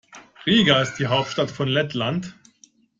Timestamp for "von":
1.51-1.67